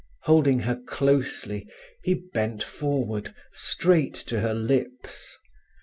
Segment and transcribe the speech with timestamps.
[0.23, 1.67] Holding her closely,
[2.01, 5.37] he bent forward, straight to her lips.